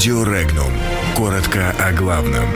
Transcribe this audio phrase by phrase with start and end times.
[0.00, 0.72] Радио Регнум.
[1.14, 2.46] Коротко о главном.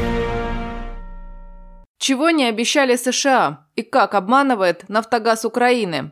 [1.99, 6.11] Чего не обещали США и как обманывает «Нафтогаз Украины»?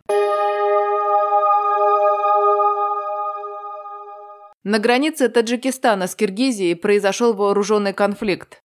[4.63, 8.61] На границе Таджикистана с Киргизией произошел вооруженный конфликт.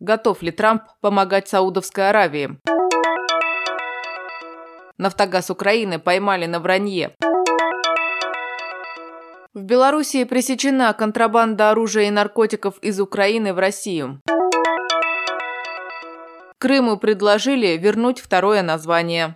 [0.00, 2.58] Готов ли Трамп помогать Саудовской Аравии?
[4.98, 7.14] «Нафтогаз Украины» поймали на вранье.
[9.56, 14.20] В Белоруссии пресечена контрабанда оружия и наркотиков из Украины в Россию.
[16.58, 19.34] Крыму предложили вернуть второе название.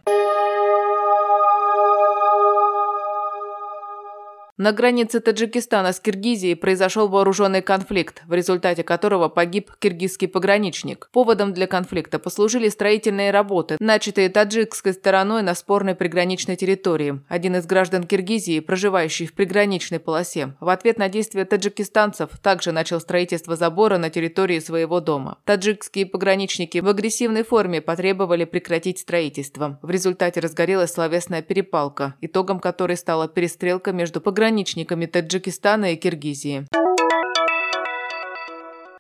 [4.60, 11.09] На границе Таджикистана с Киргизией произошел вооруженный конфликт, в результате которого погиб киргизский пограничник.
[11.12, 17.23] Поводом для конфликта послужили строительные работы, начатые таджикской стороной на спорной приграничной территории.
[17.27, 23.00] Один из граждан Киргизии, проживающий в приграничной полосе, в ответ на действия таджикистанцев также начал
[23.00, 25.39] строительство забора на территории своего дома.
[25.47, 29.78] Таджикские пограничники в агрессивной форме потребовали прекратить строительство.
[29.80, 36.67] В результате разгорелась словесная перепалка, итогом которой стала перестрелка между пограничниками пограничниками Таджикистана и Киргизии.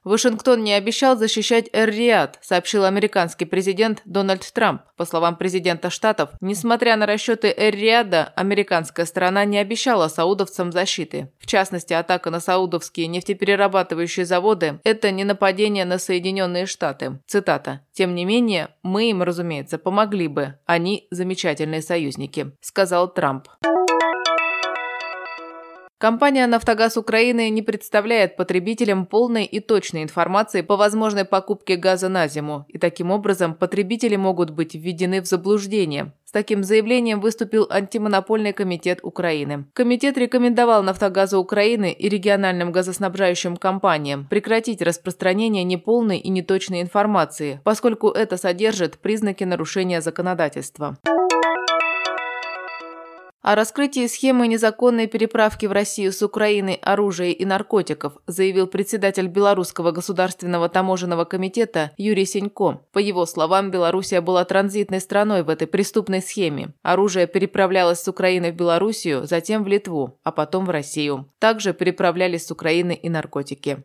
[0.02, 4.82] Вашингтон не обещал защищать Эр-Риад, сообщил американский президент Дональд Трамп.
[4.96, 11.30] По словам президента Штатов, несмотря на расчеты Эр-Риада, американская сторона не обещала саудовцам защиты.
[11.38, 17.20] В частности, атака на саудовские нефтеперерабатывающие заводы– это не нападение на Соединенные Штаты.
[17.26, 17.80] Цитата.
[17.92, 20.54] «Тем не менее, мы им, разумеется, помогли бы.
[20.64, 23.48] Они замечательные союзники»,– сказал Трамп.
[26.00, 32.26] Компания «Нафтогаз Украины» не представляет потребителям полной и точной информации по возможной покупке газа на
[32.26, 36.14] зиму, и таким образом потребители могут быть введены в заблуждение.
[36.24, 39.66] С таким заявлением выступил антимонопольный комитет Украины.
[39.74, 48.08] Комитет рекомендовал «Нафтогазу Украины» и региональным газоснабжающим компаниям прекратить распространение неполной и неточной информации, поскольку
[48.08, 50.96] это содержит признаки нарушения законодательства.
[53.42, 59.92] О раскрытии схемы незаконной переправки в Россию с Украины оружия и наркотиков заявил председатель Белорусского
[59.92, 62.82] государственного таможенного комитета Юрий Сенько.
[62.92, 66.74] По его словам, Белоруссия была транзитной страной в этой преступной схеме.
[66.82, 71.26] Оружие переправлялось с Украины в Белоруссию, затем в Литву, а потом в Россию.
[71.38, 73.84] Также переправлялись с Украины и наркотики.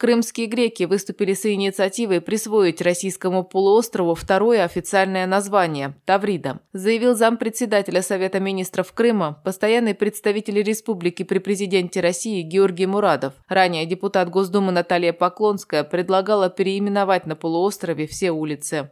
[0.00, 8.40] Крымские греки выступили с инициативой присвоить российскому полуострову второе официальное название– Таврида, заявил зампредседателя Совета
[8.40, 13.34] министров Крыма, постоянный представитель республики при президенте России Георгий Мурадов.
[13.46, 18.88] Ранее депутат Госдумы Наталья Поклонская предлагала переименовать на полуострове все улицы.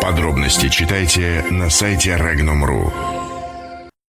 [0.00, 3.17] Подробности читайте на сайте Regnum.ru.